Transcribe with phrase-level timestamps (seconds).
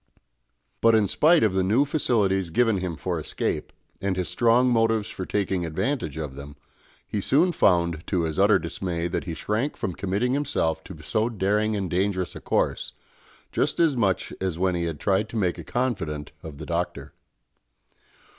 [0.81, 5.09] But in spite of the new facilities given him for escape, and his strong motives
[5.09, 6.55] for taking advantage of them,
[7.07, 11.29] he soon found to his utter dismay that he shrank from committing himself to so
[11.29, 12.93] daring and dangerous a course,
[13.51, 17.13] just as much as when he had tried to make a confidant of the Doctor.